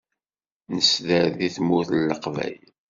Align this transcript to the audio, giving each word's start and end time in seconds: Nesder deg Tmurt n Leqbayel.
Nesder 0.75 1.25
deg 1.39 1.51
Tmurt 1.55 1.89
n 1.93 2.01
Leqbayel. 2.09 2.63